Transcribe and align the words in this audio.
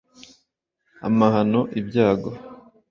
amahano: 1.07 1.61
ibyago 1.79 2.29